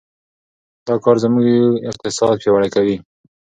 دا 0.85 0.93
کار 1.03 1.15
زموږ 1.23 1.45
اقتصاد 1.89 2.35
پیاوړی 2.41 2.69
کوي. 2.75 2.95